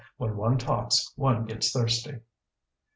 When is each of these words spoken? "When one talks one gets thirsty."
"When 0.17 0.35
one 0.35 0.57
talks 0.57 1.13
one 1.15 1.45
gets 1.45 1.71
thirsty." 1.71 2.21